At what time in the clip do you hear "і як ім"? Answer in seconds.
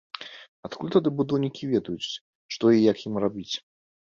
2.77-3.25